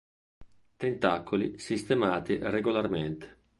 Tentacoli 0.77 1.59
sistemati 1.59 2.39
regolarmente. 2.41 3.35